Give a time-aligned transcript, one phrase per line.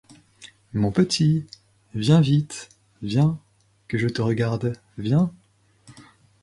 [0.73, 1.45] Mon petit...
[1.93, 2.69] viens vite...
[3.03, 3.39] viens...
[3.87, 4.73] que je te regarde...
[4.97, 5.31] viens...